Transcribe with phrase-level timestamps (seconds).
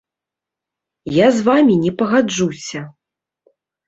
[1.15, 2.81] Я з вамі не пагаджуся.